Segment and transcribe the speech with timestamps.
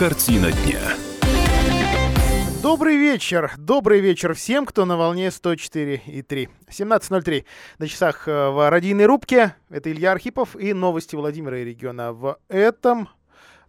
[0.00, 0.80] Картина дня.
[2.62, 3.52] Добрый вечер.
[3.58, 6.48] Добрый вечер всем, кто на волне 104,3.
[6.70, 7.44] 17.03
[7.78, 9.56] на часах э, в радийной рубке.
[9.68, 12.14] Это Илья Архипов и новости Владимира и региона.
[12.14, 13.10] В этом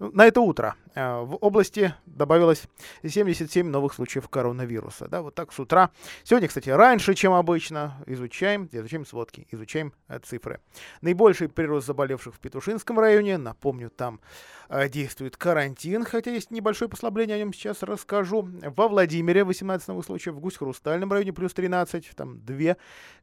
[0.02, 2.64] на это утро э, в области добавилось
[3.04, 5.08] 77 новых случаев коронавируса.
[5.08, 5.92] Да, вот так с утра.
[6.24, 8.02] Сегодня, кстати, раньше, чем обычно.
[8.08, 10.60] Изучаем, изучаем сводки, изучаем э, цифры.
[11.02, 13.38] Наибольший прирост заболевших в Петушинском районе.
[13.38, 14.22] Напомню, там
[14.70, 18.50] э, действует карантин, хотя есть небольшое послабление, о нем сейчас расскажу.
[18.76, 22.78] Во Владимире 18 новых случаев, в Гусь-Хрустальном районе плюс 13, там две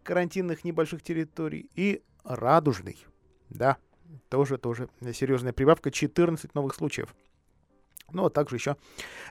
[0.04, 1.68] карантинных небольших территорий.
[1.74, 2.98] И Радужный,
[3.48, 3.78] да,
[4.28, 7.14] тоже, тоже серьезная прибавка, 14 новых случаев.
[8.10, 8.76] Ну, а также еще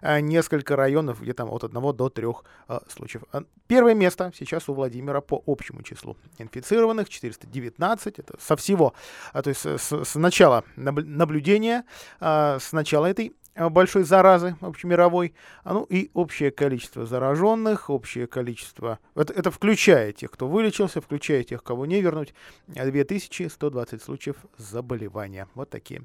[0.02, 2.28] а, несколько районов, где там от 1 до 3
[2.68, 3.24] а, случаев.
[3.32, 8.94] А, первое место сейчас у Владимира по общему числу инфицированных, 419, это со всего,
[9.34, 11.86] то есть с, с начала наблюдения,
[12.20, 19.00] с начала этой Э, большой заразы общемировой, а, ну и общее количество зараженных, общее количество,
[19.16, 22.34] это, это включая тех, кто вылечился, включая тех, кого не вернуть,
[22.68, 25.48] 2120 случаев заболевания.
[25.56, 26.04] Вот такие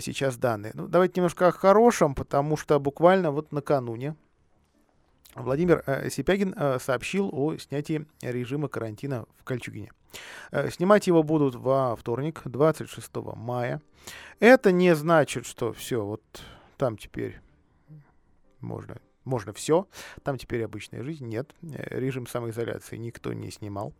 [0.00, 0.72] сейчас данные.
[0.74, 4.16] Ну, давайте немножко о хорошем, потому что буквально вот накануне
[5.34, 9.92] Владимир э, Сипягин э, сообщил о снятии режима карантина в Кольчугине.
[10.50, 13.80] Э, снимать его будут во вторник, 26 мая.
[14.40, 16.22] Это не значит, что все, вот
[16.78, 17.40] там теперь
[18.60, 19.86] можно, можно все.
[20.22, 21.26] Там теперь обычная жизнь.
[21.26, 23.92] Нет, э, режим самоизоляции никто не снимал.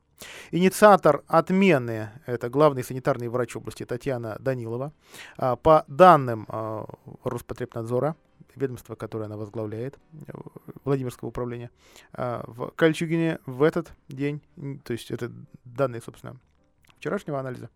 [0.51, 4.93] Инициатор отмены– это главный санитарный врач области Татьяна Данилова.
[5.37, 6.87] А, по данным а,
[7.23, 8.17] Роспотребнадзора,
[8.57, 10.33] ведомства, которое она возглавляет, э,
[10.85, 11.71] Владимирского управления,
[12.13, 14.41] а, в Кольчугине в этот день,
[14.85, 15.31] то есть это
[15.65, 16.41] данные, собственно,
[16.97, 17.71] вчерашнего анализа,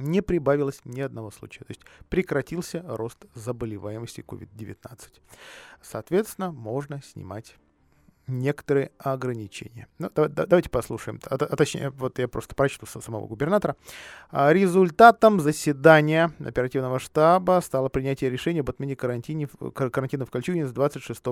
[0.00, 1.64] не прибавилось ни одного случая.
[1.64, 5.20] То есть прекратился рост заболеваемости COVID-19.
[5.82, 7.56] Соответственно, можно снимать
[8.30, 9.88] некоторые ограничения.
[9.98, 11.20] Ну, да, да, давайте послушаем.
[11.28, 13.76] А, а точнее, вот я просто прочту самого губернатора.
[14.30, 21.22] А, результатом заседания оперативного штаба стало принятие решения об отмене карантина в Кольчугине с 26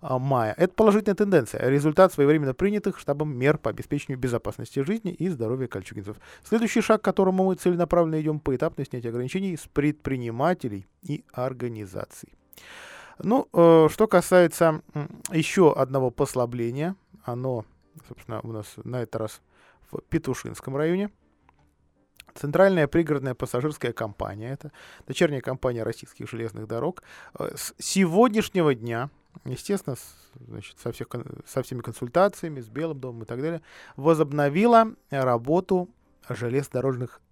[0.00, 0.54] а, мая.
[0.56, 1.68] Это положительная тенденция.
[1.68, 6.16] Результат своевременно принятых штабом мер по обеспечению безопасности жизни и здоровья кольчугинцев.
[6.44, 12.32] Следующий шаг, к которому мы целенаправленно идем, поэтапное снятие ограничений с предпринимателей и организаций.
[13.18, 14.82] Ну, э, что касается
[15.32, 17.64] еще одного послабления, оно,
[18.08, 19.40] собственно, у нас на этот раз
[19.90, 21.10] в Петушинском районе.
[22.34, 24.70] Центральная пригородная пассажирская компания, это
[25.06, 27.02] дочерняя компания российских железных дорог,
[27.38, 29.08] э, с сегодняшнего дня,
[29.46, 31.08] естественно, с, значит, со, всех,
[31.46, 33.62] со всеми консультациями, с Белым домом и так далее,
[33.96, 35.88] возобновила работу
[36.28, 37.22] железнодорожных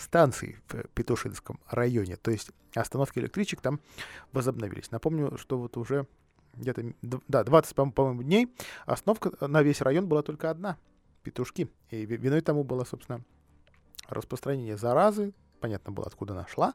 [0.00, 2.16] станций в Петушинском районе.
[2.16, 3.80] То есть остановки электричек там
[4.32, 4.90] возобновились.
[4.90, 6.06] Напомню, что вот уже
[6.54, 8.54] где-то да, 20, по-моему, дней
[8.86, 10.76] остановка на весь район была только одна.
[11.22, 11.68] Петушки.
[11.90, 13.22] И виной тому было, собственно,
[14.08, 15.32] распространение заразы.
[15.60, 16.74] Понятно было, откуда она шла.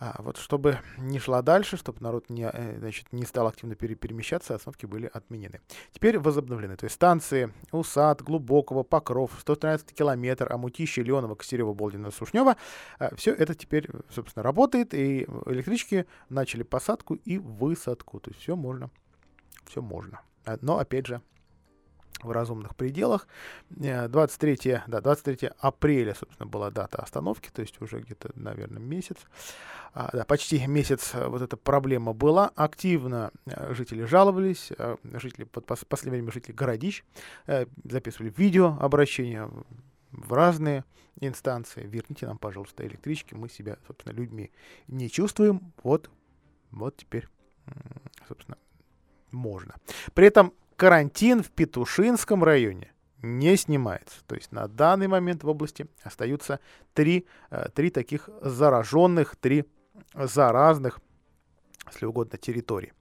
[0.00, 3.96] А, вот чтобы не шла дальше, чтобы народ не, э, значит, не стал активно пере
[3.96, 5.60] перемещаться, остановки были отменены.
[5.92, 6.76] Теперь возобновлены.
[6.76, 12.56] То есть станции Усад, Глубокого, Покров, 113 километр, Амутище, Леонова, Костерева, Болдина, Сушнева.
[13.16, 18.20] Все это теперь, собственно, работает, и электрички начали посадку и высадку.
[18.20, 18.90] То есть все можно,
[19.66, 20.20] все можно.
[20.44, 21.20] А, но, опять же,
[22.22, 23.28] в разумных пределах.
[23.70, 29.16] 23, э, да, 23 апреля, собственно, была дата остановки, то есть уже где-то, наверное, месяц.
[29.94, 32.50] А, да, почти месяц э, вот эта проблема была.
[32.56, 34.72] Активно э, жители жаловались,
[35.04, 37.04] жители, под последнее время жители городищ
[37.84, 39.48] записывали видео обращения
[40.10, 40.84] в разные
[41.20, 41.86] инстанции.
[41.86, 44.50] Верните нам, пожалуйста, электрички, мы себя, собственно, людьми
[44.88, 45.72] не чувствуем.
[45.82, 46.10] Вот,
[46.70, 47.28] вот теперь,
[48.28, 48.58] собственно,
[49.30, 49.74] можно.
[50.14, 54.16] При этом карантин в Петушинском районе не снимается.
[54.28, 56.60] То есть на данный момент в области остаются
[56.94, 59.64] три, э, три таких зараженных, три
[60.14, 61.00] заразных,
[61.92, 62.92] если угодно, территории.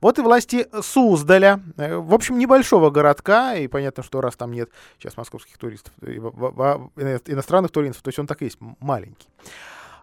[0.00, 4.70] Вот и власти Суздаля, э, в общем, небольшого городка, и понятно, что раз там нет
[4.98, 9.28] сейчас московских туристов, иностранных туристов, то есть он так и есть маленький.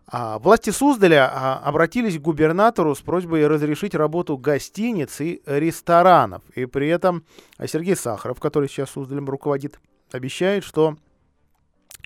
[0.08, 6.44] А, власти Суздаля а, обратились к губернатору с просьбой разрешить работу гостиниц и ресторанов.
[6.54, 7.26] И при этом
[7.66, 9.80] Сергей Сахаров, который сейчас Суздалем руководит,
[10.12, 10.98] обещает, что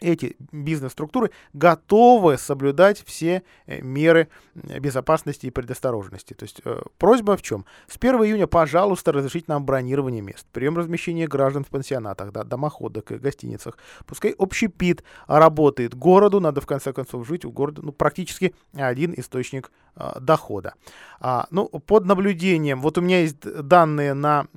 [0.01, 6.33] эти бизнес-структуры готовы соблюдать все э, меры безопасности и предосторожности.
[6.33, 7.65] То есть э, просьба в чем?
[7.87, 13.11] С 1 июня, пожалуйста, разрешите нам бронирование мест, прием размещения граждан в пансионатах, да, домоходах
[13.11, 13.77] и гостиницах.
[14.05, 15.95] Пускай общепит работает.
[15.95, 20.73] Городу надо в конце концов жить, у города ну, практически один источник э, дохода.
[21.19, 24.47] А, ну, под наблюдением, вот у меня есть данные на...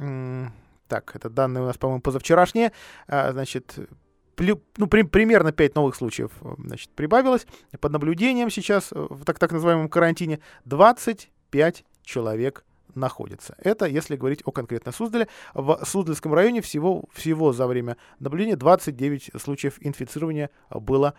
[0.88, 2.72] Так, это данные у нас, по-моему, позавчерашние.
[3.08, 3.78] А, значит,
[4.38, 7.46] ну, при, примерно 5 новых случаев э, значит, прибавилось.
[7.80, 12.64] Под наблюдением сейчас э, в так, так называемом карантине 25 человек
[12.94, 13.54] находится.
[13.58, 15.28] Это если говорить о конкретно Суздале.
[15.54, 21.14] В Суздальском районе всего, всего за время наблюдения 29 случаев инфицирования было.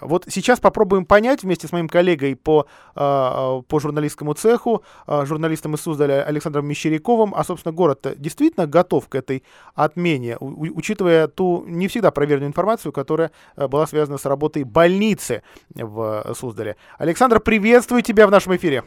[0.00, 5.74] Вот сейчас попробуем понять вместе с моим коллегой по, а, по журналистскому цеху, а, журналистом
[5.74, 9.42] из Суздаля Александром Мещеряковым, а, собственно, город действительно готов к этой
[9.74, 15.42] отмене, учитывая ту не всегда проверенную информацию, которая э, была связана с работой больницы
[15.74, 16.76] в Суздале.
[16.98, 18.84] Александр, приветствую тебя в нашем эфире.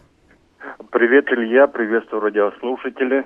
[0.92, 3.26] Привет, Илья, приветствую радиослушатели.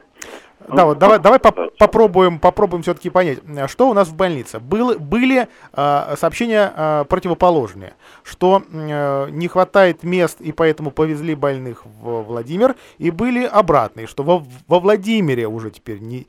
[0.60, 4.60] Да, вот давай, давай поп попробуем, попробуем все-таки понять, что у нас в больнице.
[4.60, 7.94] Был, были э, сообщения э, противоположные,
[8.24, 14.24] что э, не хватает мест и поэтому повезли больных в Владимир, и были обратные, что
[14.24, 16.28] во, во Владимире уже теперь не,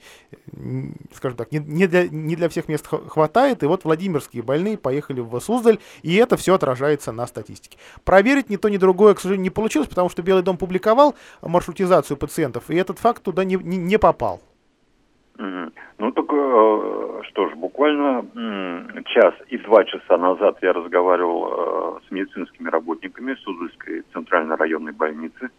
[0.53, 4.77] не скажем так, не, не, для, не для всех мест хватает, и вот владимирские больные
[4.77, 7.79] поехали в Суздаль, и это все отражается на статистике.
[8.05, 12.19] Проверить ни то, ни другое, к сожалению, не получилось, потому что Белый дом публиковал маршрутизацию
[12.19, 14.41] пациентов, и этот факт туда не, не, не попал попал?
[15.99, 18.25] Ну, так э, что ж, буквально
[19.06, 25.50] час и два часа назад я разговаривал э, с медицинскими работниками Суздальской центральной районной больницы.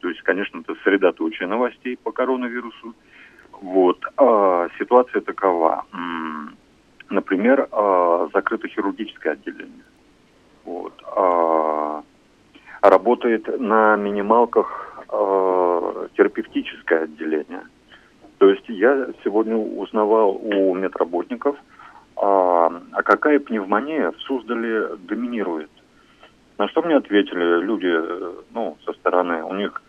[0.00, 2.94] То есть, конечно, это средоточие новостей по коронавирусу.
[3.60, 3.98] Вот.
[4.16, 5.84] А, ситуация такова.
[7.10, 9.84] Например, а, закрыто хирургическое отделение.
[10.64, 10.94] Вот.
[11.16, 12.02] А,
[12.80, 17.62] работает на минималках а, терапевтическое отделение–
[18.42, 21.54] то есть я сегодня узнавал у медработников,
[22.16, 25.70] а, а какая пневмония в Суздале доминирует.
[26.58, 27.86] На что мне ответили люди,
[28.52, 29.80] ну, со стороны, у них,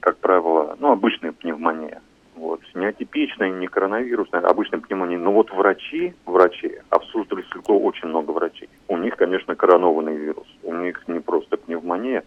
[0.00, 2.02] как правило, ну, обычная пневмония.
[2.34, 5.16] Вот, не атипичная, не коронавирусная, обычная пневмония.
[5.16, 8.68] Но вот врачи, врачи, а в Суздале Селько очень много врачей.
[8.88, 10.46] У них, конечно, коронованный вирус.
[10.62, 12.22] У них не просто пневмония.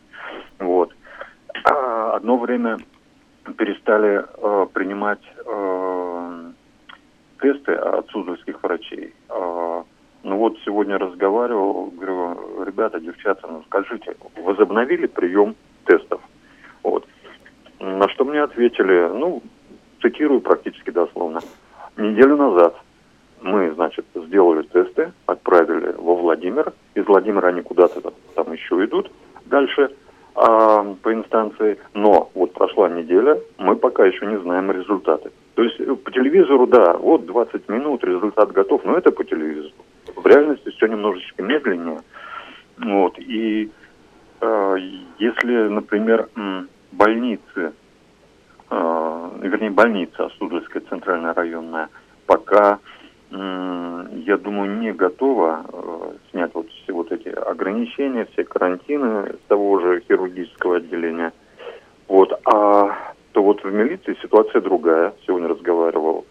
[0.58, 0.92] Вот.
[1.66, 2.80] А одно время
[3.58, 6.52] перестали э, принимать э,
[7.40, 9.14] тесты от суздальских врачей.
[9.30, 9.84] Э,
[10.24, 15.56] ну вот сегодня разговаривал, говорю, ребята, девчата, ну скажите, возобновили прием
[15.86, 16.22] тестов?
[16.84, 17.08] Вот.
[17.80, 19.42] На что мне ответили, ну,
[20.02, 21.40] цитирую практически дословно,
[21.98, 22.76] неделю назад
[23.42, 29.12] мы, значит, сделали тесты, отправили во Владимир, из Владимира они куда-то там еще идут
[29.46, 29.96] дальше–
[30.34, 35.32] а, по инстанции, но вот прошла неделя, мы пока еще не знаем результаты.
[35.56, 39.74] То есть э, по телевизору, да, вот 20 минут, результат готов, но это по телевизору.
[40.16, 42.00] В реальности все немножечко медленнее.
[42.78, 43.70] Вот, и
[44.40, 44.76] э,
[45.20, 46.30] если, например,
[46.92, 47.74] больницы,
[48.70, 51.90] э, вернее, больница Суздальская центральная районная,
[52.26, 52.80] пока
[53.32, 56.01] я думаю, не готова э,
[56.32, 61.34] снять вот все вот эти ограничения, все карантины с того же хирургического отделения.
[62.08, 65.14] Вот, а то вот в милиции ситуация другая.
[65.26, 66.26] Сегодня разговаривал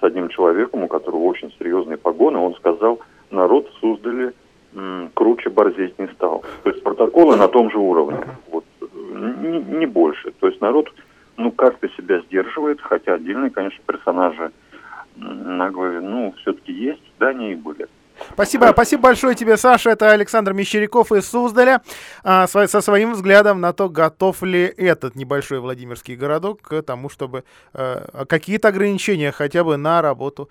[0.00, 2.38] с одним человеком, у которого очень серьезные погоны.
[2.38, 4.32] Он сказал, народ в Суздале
[4.74, 6.44] м, круче борзеть не стал.
[6.62, 10.32] То есть протоколы на том же уровне, вот, не, не больше.
[10.40, 10.92] То есть народ,
[11.36, 14.52] ну, как-то себя сдерживает, хотя отдельные, конечно, персонажи
[15.16, 17.88] наглые, ну, все-таки есть, да, они и были.
[18.32, 19.90] Спасибо, спасибо большое тебе, Саша.
[19.90, 21.82] Это Александр Мещеряков из Суздаля
[22.22, 27.44] а, со своим взглядом на то, готов ли этот небольшой Владимирский городок к тому, чтобы
[27.72, 30.48] а, какие-то ограничения хотя бы на работу,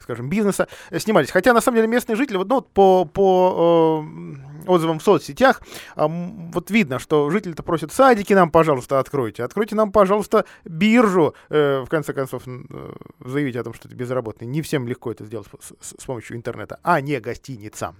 [0.00, 1.30] скажем, бизнеса снимались.
[1.30, 5.62] Хотя, на самом деле, местные жители, вот, ну, по, по э, отзывам в соцсетях,
[5.96, 9.44] э, вот видно, что жители-то просят, садики нам, пожалуйста, откройте.
[9.44, 11.34] Откройте нам, пожалуйста, биржу.
[11.50, 12.92] Э, в конце концов, э,
[13.24, 14.46] заявить о том, что ты безработный.
[14.46, 15.48] Не всем легко это сделать
[15.80, 17.94] с, помощью интернета, а не гостиница.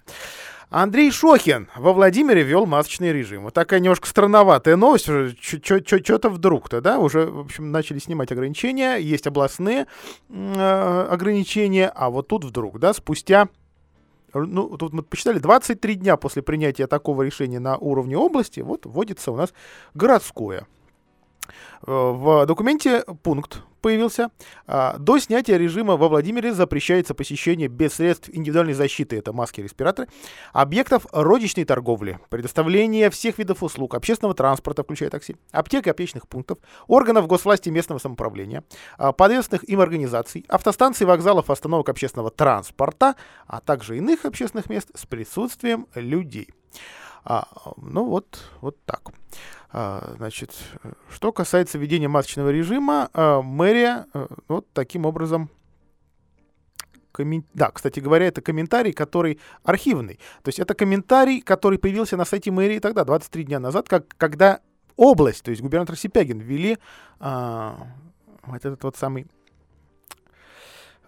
[0.73, 3.43] Андрей Шохин во Владимире вел масочный режим.
[3.43, 5.05] Вот такая немножко странноватая новость.
[5.39, 8.97] Что-то вдруг-то, да, уже, в общем, начали снимать ограничения.
[8.97, 9.87] Есть областные
[10.31, 13.49] э, ограничения, а вот тут вдруг, да, спустя
[14.35, 19.33] ну, тут мы посчитали, 23 дня после принятия такого решения на уровне области, вот вводится
[19.33, 19.53] у нас
[19.95, 20.67] городское.
[21.83, 24.31] В документе пункт появился.
[24.67, 29.65] А, до снятия режима во Владимире запрещается посещение без средств индивидуальной защиты, это маски и
[29.65, 30.09] респираторы,
[30.53, 36.59] объектов розничной торговли, предоставление всех видов услуг, общественного транспорта, включая такси, аптек и аптечных пунктов,
[36.87, 38.65] органов госвласти местного самоуправления,
[38.97, 45.05] а, подведомственных им организаций, автостанций, вокзалов, остановок общественного транспорта, а также иных общественных мест с
[45.05, 46.49] присутствием людей.
[47.25, 47.47] А,
[47.77, 49.11] ну вот, вот так.
[49.73, 50.53] А, значит,
[51.11, 55.51] что касается введения масочного режима, а, мэрия а, вот таким образом.
[57.55, 60.19] Да, кстати говоря, это комментарий, который архивный.
[60.43, 64.61] То есть это комментарий, который появился на сайте мэрии тогда, 23 дня назад, как, когда
[64.97, 66.79] область, то есть губернатор Сипягин, ввели
[67.19, 67.87] а,
[68.45, 69.27] вот этот вот самый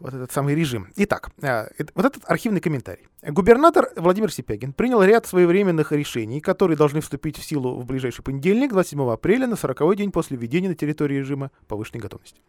[0.00, 0.88] вот этот самый режим.
[0.96, 3.08] Итак, э, вот этот архивный комментарий.
[3.22, 8.70] Губернатор Владимир Сипягин принял ряд своевременных решений, которые должны вступить в силу в ближайший понедельник,
[8.72, 12.40] 27 апреля, на 40-й день после введения на территории режима повышенной готовности.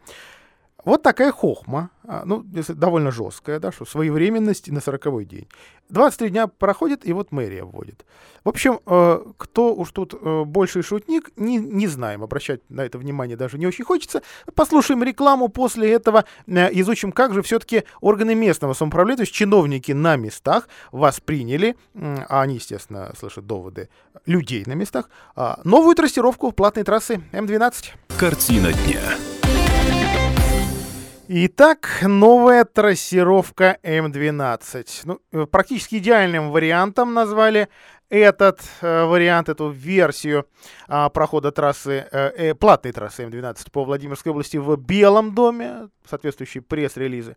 [0.85, 5.47] Вот такая хохма, а, ну, довольно жесткая, да, что своевременность на 40 день.
[5.89, 8.05] 23 дня проходит, и вот мэрия вводит.
[8.43, 12.99] В общем, э, кто уж тут э, больший шутник, не, не знаем, обращать на это
[12.99, 14.21] внимание даже не очень хочется.
[14.53, 19.91] Послушаем рекламу, после этого э, изучим, как же все-таки органы местного самоуправления, то есть чиновники
[19.91, 23.89] на местах восприняли, а они, естественно, слышат доводы
[24.25, 27.91] людей на местах, а, новую трассировку платной трассы М12.
[28.17, 29.34] Картина дня.
[31.27, 34.85] Итак, новая трассировка М12.
[35.05, 37.67] Ну, э, практически идеальным вариантом назвали
[38.09, 40.45] этот э, вариант, эту версию
[40.87, 45.89] э, прохода трассы, э, э, платной трассы М12 по Владимирской области в Белом доме.
[46.07, 47.35] Соответствующие пресс-релизы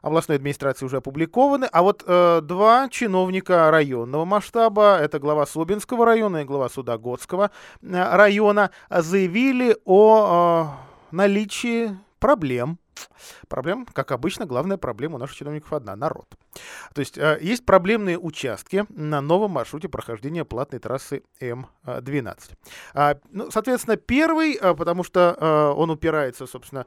[0.00, 1.66] областной администрации уже опубликованы.
[1.70, 7.50] А вот э, два чиновника районного масштаба, это глава Собинского района и глава Судогодского
[7.82, 10.70] э, района, заявили о
[11.12, 12.78] э, наличии проблем
[13.48, 16.26] Проблем, как обычно, главная проблема у наших чиновников одна– народ.
[16.94, 22.38] То есть э, есть проблемные участки на новом маршруте прохождения платной трассы М12.
[22.94, 26.86] А, ну, соответственно, первый, э, потому что э, он упирается, собственно,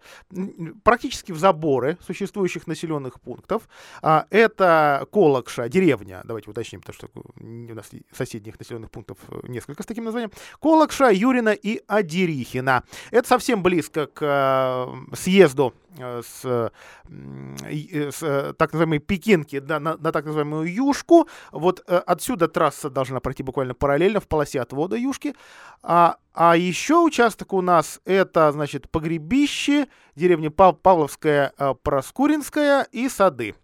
[0.83, 3.67] практически в заборы существующих населенных пунктов.
[4.01, 9.85] А, это Колокша, деревня, давайте уточним, потому что у нас соседних населенных пунктов несколько с
[9.85, 10.31] таким названием.
[10.61, 12.83] Колокша, Юрина и Адерихина.
[13.11, 16.71] Это совсем близко к съезду с,
[17.03, 21.27] с так называемой Пекинки да, на, на так называемую Юшку.
[21.51, 25.35] Вот э, отсюда трасса должна пройти буквально параллельно в полосе отвода Юшки.
[25.81, 33.09] А, а еще участок у нас это, значит, Погребище, деревня Пав Павловская, э, Проскуринская и
[33.09, 33.55] Сады.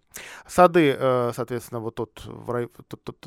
[0.46, 2.22] Сады, э, соответственно, вот тот,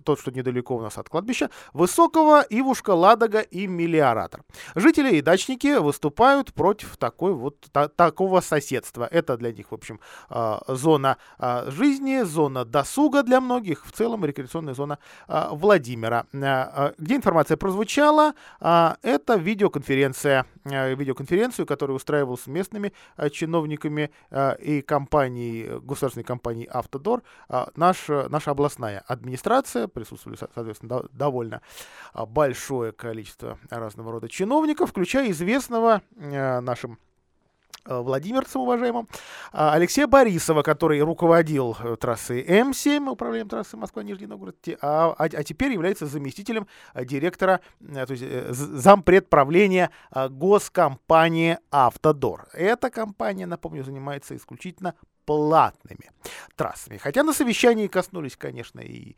[0.04, 4.42] тот, что недалеко у нас от кладбища, Высокого, Ивушка, Ладога и Мелиоратор.
[4.76, 9.08] Жители и дачники выступают против такой вот та, такого соседства.
[9.10, 14.26] Это для них, в общем, э, зона э, жизни, зона досуга для многих, в целом
[14.26, 16.26] рекреационная зона Владимира.
[16.32, 18.34] Где информация прозвучала?
[18.60, 22.94] Это видеоконференция, видеоконференцию, которую устраивал с местными
[23.32, 24.12] чиновниками
[24.60, 31.62] и компанией, государственной компанией Автодор, а, наш, наша областная администрация, присутствовали, соответственно, довольно
[32.14, 37.00] а, большое количество разного рода чиновников, включая известного э, нашим
[37.86, 39.08] э, владимирцем уважаемым,
[39.52, 45.44] а, Алексея Борисова, который руководил э, трассой М7, управлением трассы Москва-Нижний Новгород, а, а, а
[45.44, 52.48] теперь является заместителем директора, то есть зампредправления госкомпании «Автодор».
[52.54, 54.96] Эта компания, напомню, занимается исключительно
[55.30, 56.10] платными
[56.56, 56.98] трассами.
[56.98, 59.16] Хотя на совещании коснулись, конечно, и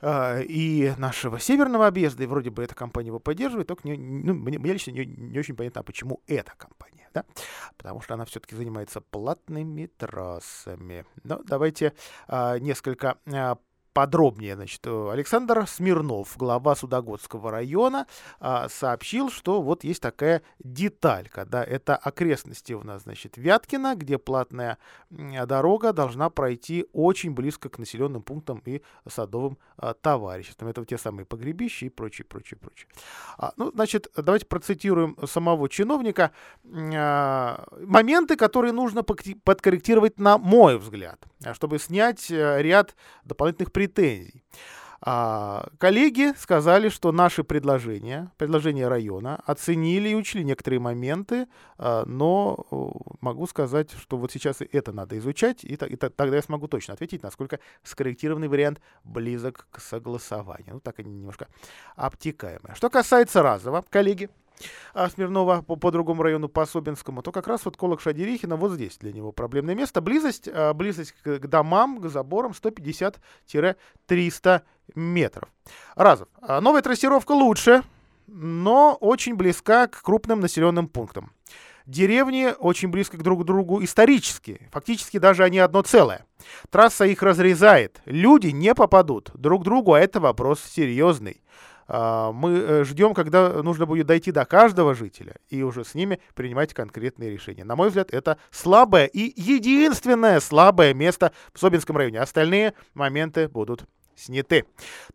[0.00, 4.32] а, и нашего северного объезда, и вроде бы эта компания его поддерживает, только не, ну,
[4.32, 7.26] мне, мне лично не, не очень понятно, а почему эта компания, да?
[7.76, 11.04] Потому что она все-таки занимается платными трассами.
[11.24, 11.92] Но давайте
[12.26, 13.58] а, несколько а,
[13.94, 14.56] подробнее.
[14.56, 18.06] Значит, э, Александр Смирнов, глава Судогодского района,
[18.40, 24.18] а, сообщил, что вот есть такая деталь, когда это окрестности у нас, значит, Вяткина, где
[24.18, 24.78] платная
[25.10, 30.68] дорога должна пройти очень близко к населенным пунктам и садовым а, товариществам.
[30.68, 32.88] Это те самые погребища и прочее, прочее, прочее.
[33.38, 36.32] А, ну, значит, давайте процитируем самого чиновника.
[36.64, 44.44] Моменты, которые нужно подкорректировать на мой взгляд, чтобы снять э, ряд дополнительных претензий претензий.
[45.06, 52.64] А, коллеги сказали, что наши предложения, предложения района, оценили и учли некоторые моменты, а, но
[53.20, 56.94] могу сказать, что вот сейчас и это надо изучать, и, и тогда я смогу точно
[56.94, 60.74] ответить, насколько скорректированный вариант близок к согласованию.
[60.74, 61.48] Ну, так они немножко
[61.96, 62.74] обтекаемые.
[62.74, 64.30] Что касается разово, коллеги,
[64.92, 68.72] а, Смирнова по, по другому району, по Особинскому, то как раз вот Колок Шадерихина вот
[68.72, 70.00] здесь для него проблемное место.
[70.00, 74.62] Близость, а, близость к, к домам, к заборам 150-300
[74.94, 75.48] метров.
[75.96, 76.28] Разов.
[76.40, 77.82] А, новая трассировка лучше,
[78.26, 81.32] но очень близка к крупным населенным пунктам.
[81.86, 84.68] Деревни очень близко друг к другу исторически.
[84.72, 86.24] Фактически даже они одно целое.
[86.70, 88.00] Трасса их разрезает.
[88.06, 91.42] Люди не попадут друг к другу, а это вопрос серьезный.
[91.86, 96.20] А, мы э, ждем, когда нужно будет дойти до каждого жителя и уже с ними
[96.34, 97.64] принимать конкретные решения.
[97.64, 102.20] На мой взгляд, это слабое и единственное слабое место в Собинском районе.
[102.20, 103.84] Остальные моменты будут
[104.16, 104.64] сняты.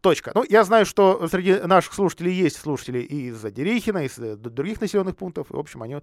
[0.01, 0.32] Точка.
[0.36, 4.82] Ну, я знаю, что среди наших слушателей есть слушатели и из Дерехина, из э, других
[4.82, 5.51] населенных пунктов.
[5.51, 6.01] И, в общем, они у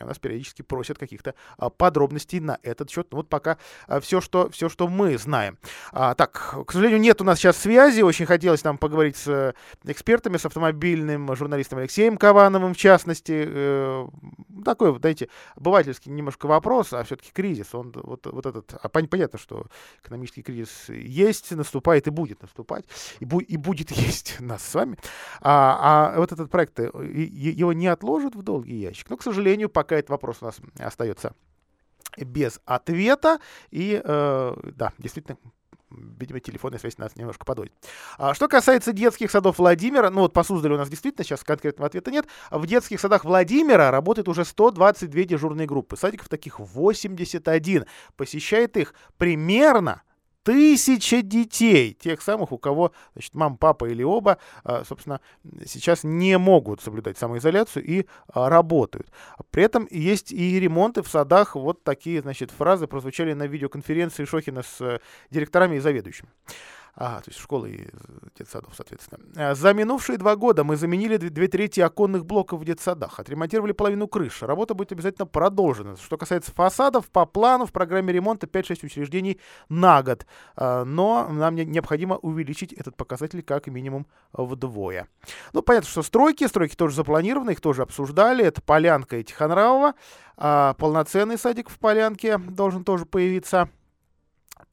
[0.00, 3.08] нас периодически просят каких-то а, подробностей на этот счет.
[3.10, 5.58] Ну, вот пока а, все, что, все, что мы знаем.
[5.92, 8.02] А, так, к сожалению, нет у нас сейчас связи.
[8.02, 9.52] Очень хотелось нам поговорить с э,
[9.84, 13.44] экспертами, с автомобильным журналистом Алексеем Кавановым, в частности.
[13.46, 14.06] Э,
[14.64, 17.74] такой, знаете, обывательский немножко вопрос, а все-таки кризис.
[17.74, 18.74] Он вот, вот этот...
[18.80, 19.66] А, понятно, что
[20.02, 22.84] экономический кризис есть, наступает и будет будет наступать
[23.20, 24.98] и, бу- и будет есть нас с вами.
[25.40, 29.08] А, а вот этот проект, э, его не отложат в долгий ящик.
[29.10, 31.34] Но, к сожалению, пока этот вопрос у нас остается
[32.16, 33.38] без ответа.
[33.70, 35.36] И э, да, действительно,
[35.90, 37.72] видимо, телефонная связь нас немножко подводит.
[38.18, 41.86] А, что касается детских садов Владимира, ну вот по Суздалю у нас действительно сейчас конкретного
[41.86, 42.26] ответа нет.
[42.50, 45.96] В детских садах Владимира работает уже 122 дежурные группы.
[45.96, 47.84] Садиков таких 81.
[48.16, 50.02] Посещает их примерно
[50.44, 55.20] тысяча детей, тех самых, у кого, значит, мама, папа или оба, а, собственно,
[55.66, 59.08] сейчас не могут соблюдать самоизоляцию и а, работают.
[59.50, 61.56] При этом есть и ремонты в садах.
[61.56, 66.28] Вот такие, значит, фразы прозвучали на видеоконференции Шохина с э, директорами и заведующими
[66.96, 67.88] а, то есть школы и
[68.38, 69.20] детсадов, соответственно.
[69.36, 74.06] А, за минувшие два года мы заменили две трети оконных блоков в детсадах, отремонтировали половину
[74.06, 74.42] крыш.
[74.42, 75.96] Работа будет обязательно продолжена.
[75.96, 80.26] Что касается фасадов, по плану в программе ремонта 5-6 учреждений на год.
[80.56, 85.08] А, но нам необходимо увеличить этот показатель как минимум вдвое.
[85.52, 88.44] Ну, понятно, что стройки, стройки тоже запланированы, их тоже обсуждали.
[88.44, 89.94] Это Полянка и Тихонравова.
[90.36, 93.68] А, полноценный садик в Полянке должен тоже появиться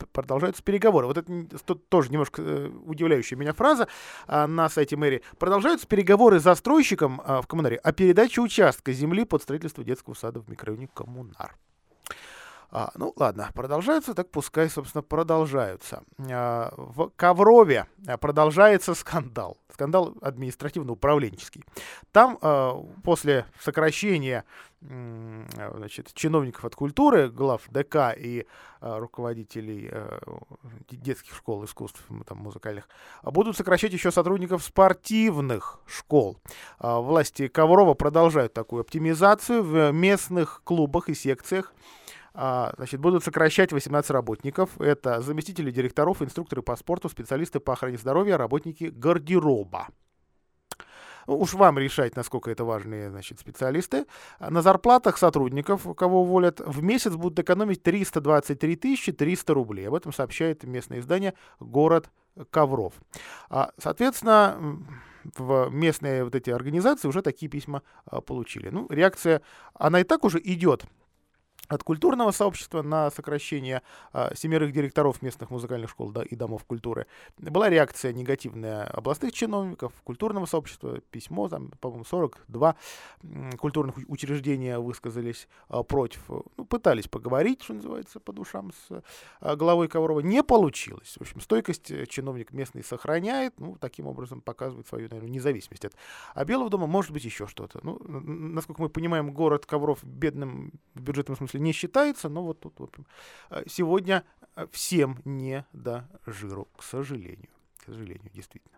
[0.08, 1.08] продолжаются переговоры.
[1.08, 1.48] Вот это
[1.90, 3.88] тоже немножко э, удивляющая меня фраза
[4.28, 5.22] а, на сайте мэрии.
[5.40, 10.40] Продолжаются переговоры с застройщиком а, в коммунаре о передаче участка земли под строительство детского сада
[10.40, 11.56] в микрорайоне Коммунар.
[12.74, 16.04] А, ну ладно, продолжаются, так пускай, собственно, продолжаются.
[16.32, 19.58] А, в Коврове а, продолжается скандал.
[19.74, 21.66] Скандал административно-управленческий.
[22.14, 24.46] Там а, после сокращения
[24.82, 28.48] значит, чиновников от культуры, глав ДК и
[28.80, 30.20] а, руководителей а,
[30.90, 32.90] детских школ искусств, там, музыкальных,
[33.24, 36.38] будут сокращать еще сотрудников спортивных школ.
[36.80, 41.74] А, власти Коврова продолжают такую оптимизацию в местных клубах и секциях.
[42.34, 44.80] А, значит, будут сокращать 18 работников.
[44.80, 49.90] Это заместители директоров, инструкторы по спорту, специалисты по охране здоровья, работники гардероба.
[51.28, 54.06] Уж вам решать, насколько это важные значит, специалисты.
[54.40, 59.88] На зарплатах сотрудников, кого уволят, в месяц будут экономить 323 300 рублей.
[59.88, 62.10] Об этом сообщает местное издание «Город
[62.50, 62.94] Ковров».
[63.50, 64.80] А, соответственно,
[65.38, 68.70] в местные вот эти организации уже такие письма а, получили.
[68.70, 69.42] Ну, реакция,
[69.74, 70.86] она и так уже идет
[71.72, 73.82] от культурного сообщества на сокращение
[74.12, 77.08] а, семерых директоров местных музыкальных школ и домов культуры.
[77.38, 82.76] Была реакция негативная областных чиновников, культурного сообщества, письмо, там, по-моему, 42
[83.58, 86.30] культурных учреждения высказались а, против.
[86.58, 89.02] Ну, пытались поговорить, что называется, по душам с
[89.40, 90.20] а, главой Коврова.
[90.20, 91.16] Не получилось.
[91.18, 95.94] В общем, стойкость э, чиновник местный сохраняет, ну, таким образом показывает свою, наверное, независимость от
[96.34, 96.88] а Белого дома.
[96.88, 97.80] Может быть, еще что-то.
[97.82, 102.80] Ну, насколько мы понимаем, город Ковров бедным в бюджетном смысле не считается, но вот тут,
[102.80, 103.06] в общем,
[103.50, 104.24] э, сегодня
[104.56, 107.50] э, всем не до жиру, к сожалению.
[107.78, 108.78] К сожалению, действительно.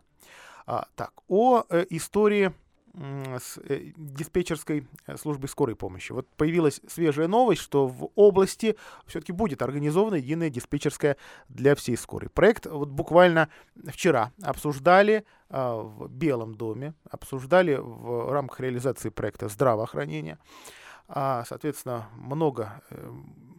[0.65, 2.53] А, так, о э, истории
[2.95, 6.11] с э, диспетчерской службой скорой помощи.
[6.11, 8.75] Вот появилась свежая новость, что в области
[9.07, 11.17] все-таки будет организована единая диспетчерская
[11.49, 12.29] для всей скорой.
[12.29, 13.49] Проект вот буквально
[13.87, 20.37] вчера обсуждали в Белом доме, обсуждали в рамках реализации проекта здравоохранения.
[21.15, 23.11] А, соответственно, много э,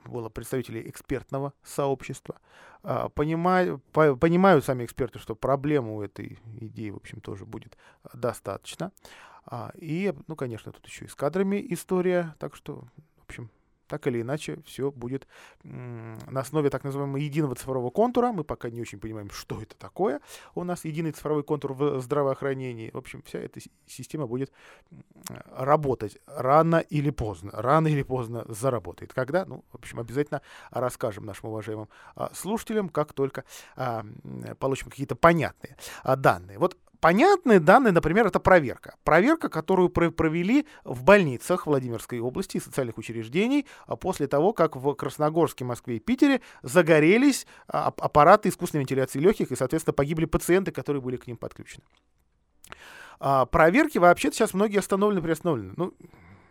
[0.06, 2.40] было представителей экспертного сообщества.
[2.82, 7.78] А, понимаю, по, понимают сами эксперты, что проблем у этой идеи, в общем, тоже будет
[8.12, 8.90] достаточно.
[9.46, 12.88] А, и, ну, конечно, тут еще и с кадрами история, так что,
[13.86, 15.26] так или иначе все будет
[15.62, 18.32] на основе так называемого единого цифрового контура.
[18.32, 20.20] Мы пока не очень понимаем, что это такое.
[20.54, 22.90] У нас единый цифровой контур в здравоохранении.
[22.92, 24.52] В общем, вся эта система будет
[25.50, 27.50] работать рано или поздно.
[27.52, 29.12] Рано или поздно заработает.
[29.12, 29.44] Когда?
[29.44, 33.44] Ну, в общем, обязательно расскажем нашим уважаемым а, слушателям, как только
[33.76, 34.04] а,
[34.58, 36.58] получим какие-то понятные а, данные.
[36.58, 38.96] Вот Понятные данные, например, это проверка.
[39.04, 44.94] Проверка, которую провели в больницах Владимирской области и социальных учреждений а после того, как в
[44.94, 51.02] Красногорске, Москве и Питере загорелись а, аппараты искусственной вентиляции легких и, соответственно, погибли пациенты, которые
[51.02, 51.84] были к ним подключены.
[53.20, 55.74] А проверки вообще-то сейчас многие остановлены, приостановлены.
[55.76, 55.94] Ну,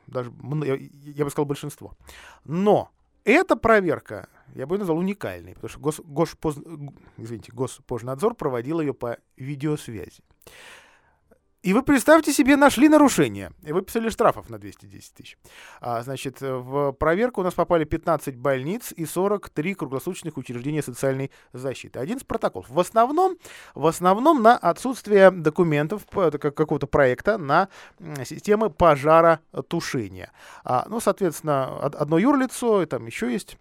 [0.07, 0.31] даже,
[1.03, 1.93] я бы сказал, большинство.
[2.43, 2.91] Но
[3.23, 6.57] эта проверка я бы назвал уникальной, потому что гос, Госпоз,
[7.17, 10.23] извините, Госпожнадзор проводил ее по видеосвязи.
[11.63, 13.51] И вы представьте себе, нашли нарушение.
[13.63, 15.37] И выписали штрафов на 210 тысяч.
[15.79, 21.99] А, значит, в проверку у нас попали 15 больниц и 43 круглосуточных учреждения социальной защиты.
[21.99, 22.69] 11 протоколов.
[22.69, 23.37] В основном,
[23.75, 27.69] в основном на отсутствие документов какого-то проекта на
[28.25, 30.33] системы пожаротушения.
[30.65, 33.57] А, ну, соответственно, одно юрлицо, и там еще есть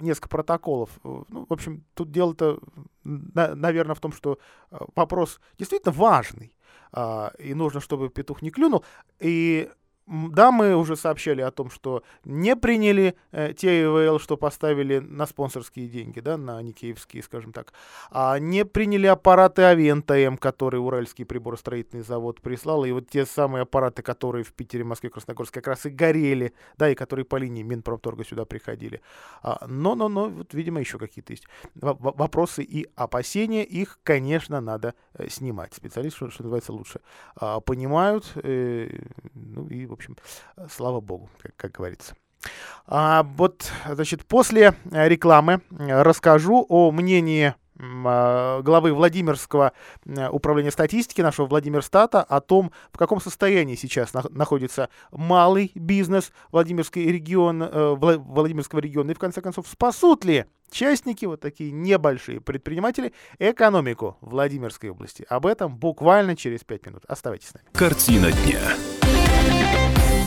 [0.00, 0.90] несколько протоколов.
[1.04, 2.58] Э, ну, в общем, тут дело-то,
[3.04, 4.38] наверное, в том, что
[4.70, 6.52] э, вопрос действительно важный,
[6.92, 8.84] а, и нужно, чтобы петух не клюнул.
[9.20, 9.70] И
[10.08, 15.26] да, мы уже сообщали о том, что не приняли э, те ИВЛ, что поставили на
[15.26, 17.72] спонсорские деньги, да, на никеевские, скажем так,
[18.10, 23.62] а не приняли аппараты Авента М, которые Уральский приборостроительный завод прислал, и вот те самые
[23.62, 27.62] аппараты, которые в Питере, Москве, Красногорске как раз и горели, да, и которые по линии
[27.62, 29.02] Минпромторга сюда приходили.
[29.42, 34.94] А, но, но, но, вот, видимо, еще какие-то есть вопросы и опасения, их, конечно, надо
[35.14, 35.74] э, снимать.
[35.74, 37.00] Специалисты, что, что называется, лучше
[37.36, 38.88] а, понимают, э,
[39.34, 40.16] ну и, в общем,
[40.70, 42.14] слава богу, как, как говорится.
[42.86, 49.72] А, вот, значит, после рекламы расскажу о мнении а, главы Владимирского
[50.30, 57.62] управления статистики, нашего Владимирстата, о том, в каком состоянии сейчас находится малый бизнес Владимирский регион,
[57.62, 64.16] э, Владимирского региона, и в конце концов, спасут ли частники, вот такие небольшие предприниматели, экономику
[64.20, 65.24] Владимирской области.
[65.28, 67.04] Об этом буквально через пять минут.
[67.06, 67.66] Оставайтесь с нами.
[67.72, 68.60] Картина дня.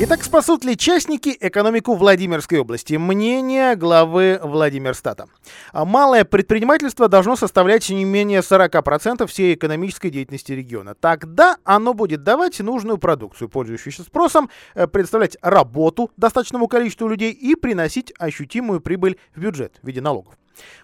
[0.03, 2.95] Итак, спасут ли частники экономику Владимирской области?
[2.95, 5.27] Мнение главы Владимирстата.
[5.73, 10.95] Малое предпринимательство должно составлять не менее 40% всей экономической деятельности региона.
[10.95, 17.53] Тогда оно будет давать нужную продукцию, пользующуюся спросом, э, представлять работу достаточному количеству людей и
[17.53, 20.33] приносить ощутимую прибыль в бюджет в виде налогов.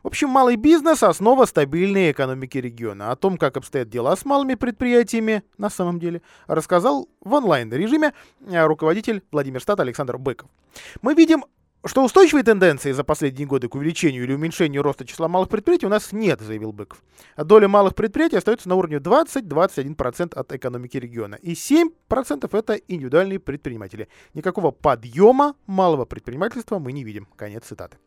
[0.03, 3.11] В общем, малый бизнес– основа стабильной экономики региона.
[3.11, 8.13] О том, как обстоят дела с малыми предприятиями, на самом деле, рассказал в онлайн-режиме
[8.47, 10.49] э, руководитель Владимир Стат Александр Быков.
[11.01, 11.43] Мы видим
[11.85, 15.89] что устойчивой тенденции за последние годы к увеличению или уменьшению роста числа малых предприятий у
[15.89, 17.01] нас нет, заявил Быков.
[17.37, 21.35] Доля малых предприятий остается на уровне 20-21% от экономики региона.
[21.35, 24.09] И 7% это индивидуальные предприниматели.
[24.33, 27.27] Никакого подъема малого предпринимательства мы не видим.
[27.35, 27.97] Конец цитаты.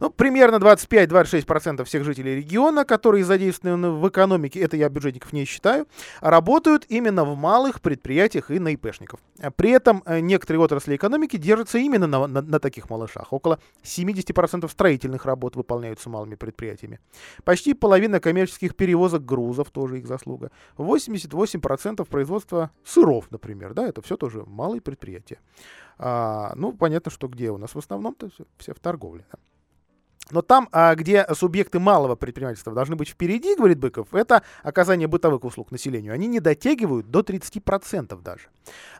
[0.00, 5.86] Ну, примерно 25-26% всех жителей региона, которые задействованы в экономике, это я бюджетников не считаю,
[6.22, 9.20] работают именно в малых предприятиях и на ИПшников.
[9.56, 13.34] При этом э, некоторые отрасли экономики держатся именно на, на, на таких малышах.
[13.34, 16.98] Около 70% строительных работ выполняются малыми предприятиями.
[17.44, 20.50] Почти половина коммерческих перевозок грузов, тоже их заслуга.
[20.78, 25.40] 88% производства сыров, например, да, это все тоже малые предприятия.
[25.98, 29.26] А, ну, понятно, что где у нас в основном-то все, все в торговле.
[29.30, 29.38] Да.
[30.30, 35.44] Но там, а, где субъекты малого предпринимательства должны быть впереди, говорит Быков, это оказание бытовых
[35.44, 36.12] услуг населению.
[36.12, 38.48] Они не дотягивают до 30% даже.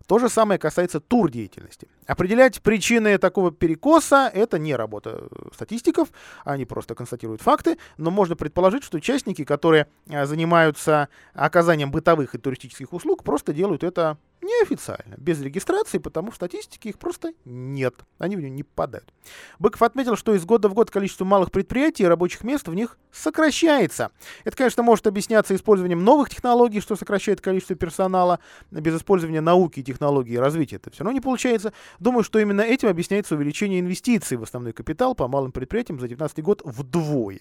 [0.07, 1.89] То же самое касается турдеятельности.
[2.07, 6.09] Определять причины такого перекоса– это не работа статистиков,
[6.45, 12.39] они просто констатируют факты, но можно предположить, что участники, которые а, занимаются оказанием бытовых и
[12.39, 18.37] туристических услуг, просто делают это неофициально, без регистрации, потому в статистике их просто нет, они
[18.37, 19.13] в нее не попадают.
[19.59, 22.99] Быков отметил, что из года в год количество малых предприятий и рабочих мест в них
[23.13, 24.11] сокращается.
[24.45, 30.35] Это, конечно, может объясняться использованием новых технологий, что сокращает количество персонала, без использования науки, технологий
[30.35, 31.73] и развития это все равно не получается.
[31.99, 36.43] Думаю, что именно этим объясняется увеличение инвестиций в основной капитал по малым предприятиям за 2019
[36.43, 37.41] год вдвое.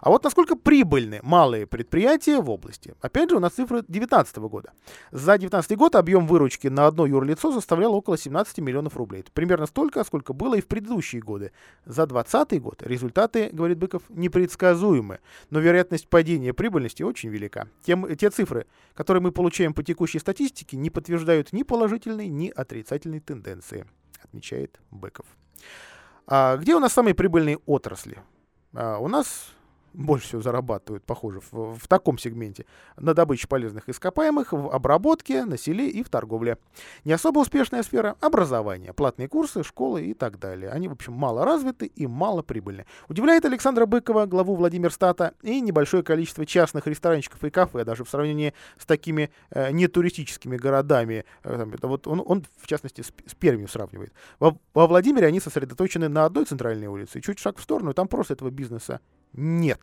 [0.00, 2.94] А вот насколько прибыльны малые предприятия в области?
[3.00, 4.72] Опять же, у нас цифры 2019 года.
[5.10, 9.20] За 2019 год объем выручки на одно юрлицо составлял около 17 миллионов рублей.
[9.20, 11.52] Это примерно столько, сколько было и в предыдущие годы.
[11.84, 17.68] За 2020 год результаты, говорит Быков, непредсказуемы, но вероятность падения прибыльности очень велика.
[17.84, 23.20] Тем, те цифры, которые мы получаем по текущей статистике, не подтверждают ни положительной, ни отрицательной
[23.20, 23.86] тенденции,
[24.22, 25.26] отмечает Быков.
[26.26, 28.18] А где у нас самые прибыльные отрасли?
[28.72, 29.52] А, у нас
[29.92, 32.66] больше всего зарабатывают, похоже, в, в таком сегменте.
[32.96, 36.58] На добыче полезных ископаемых, в обработке, на селе и в торговле.
[37.04, 40.70] Не особо успешная сфера— образование, платные курсы, школы и так далее.
[40.70, 42.86] Они, в общем, мало развиты и мало прибыльны.
[43.08, 48.54] Удивляет Александра Быкова, главу Владимирстата, и небольшое количество частных ресторанчиков и кафе, даже в сравнении
[48.78, 51.24] с такими э, нетуристическими городами.
[51.42, 54.12] Э, это вот он, он, в частности, с, с Пермью сравнивает.
[54.38, 58.08] Во, во Владимире они сосредоточены на одной центральной улице, и чуть шаг в сторону, там
[58.08, 59.00] просто этого бизнеса
[59.32, 59.80] нет.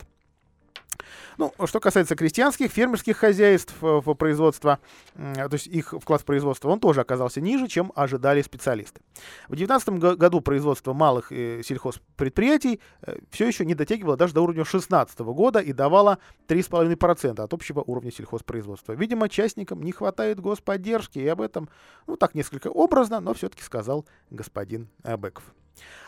[1.38, 4.80] Ну, что касается крестьянских, фермерских хозяйств э, в производство,
[5.16, 9.02] то есть их вклад в производство, он тоже оказался ниже, чем ожидали специалисты.
[9.48, 14.64] В 2019 году производство малых э, сельхозпредприятий э, все еще не дотягивало даже до уровня
[14.64, 18.94] 2016 года и давало 3,5% от общего уровня сельхозпроизводства.
[18.94, 21.70] Видимо, частникам не хватает господдержки, и об этом,
[22.08, 25.44] ну так несколько образно, но все-таки сказал господин Беков.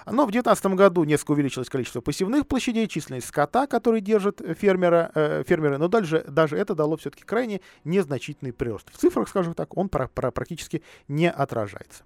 [0.05, 5.43] Но в 2019 году несколько увеличилось количество посевных площадей, численность скота, который держит фермера, э,
[5.45, 8.87] фермеры, но дальше, даже это дало все-таки крайне незначительный прирост.
[8.91, 12.03] В цифрах, скажем так, он про, про, практически не отражается.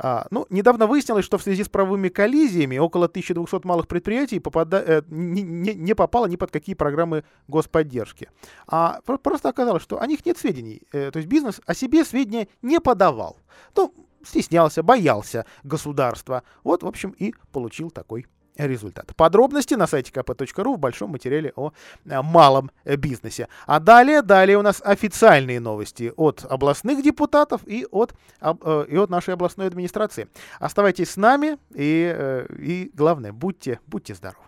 [0.00, 4.82] А, ну, недавно выяснилось, что в связи с правовыми коллизиями около 1200 малых предприятий попада,
[4.86, 8.30] э, не, не, не попало ни под какие программы господдержки.
[8.68, 10.82] А просто оказалось, что о них нет сведений.
[10.92, 13.38] Э, то есть бизнес о себе сведения не подавал.
[13.74, 13.92] Ну,
[14.28, 16.42] стеснялся, боялся государства.
[16.64, 18.26] Вот, в общем, и получил такой
[18.58, 19.14] результат.
[19.16, 21.72] Подробности на сайте kp.ru в большом материале о
[22.04, 23.48] э, малом бизнесе.
[23.66, 29.10] А далее, далее у нас официальные новости от областных депутатов и от, э, и от
[29.10, 30.28] нашей областной администрации.
[30.58, 34.44] Оставайтесь с нами и, э, и главное, будьте, будьте здоровы.